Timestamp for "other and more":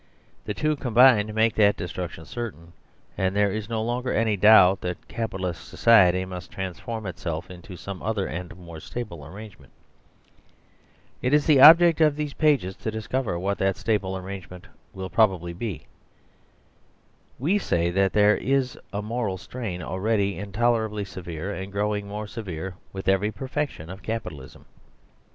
8.01-8.79